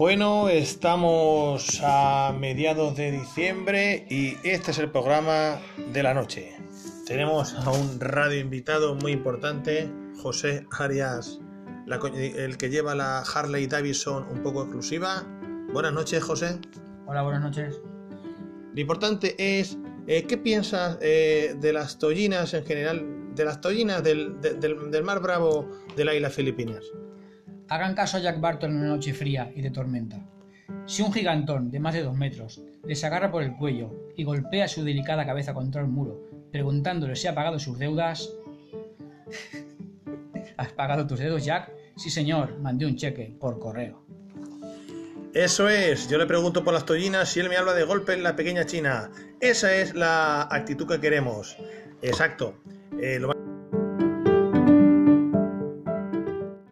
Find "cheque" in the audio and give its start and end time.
42.96-43.36